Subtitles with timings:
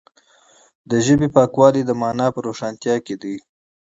[0.89, 3.35] د ژبې پاکوالی د معنا په روښانتیا کې دی.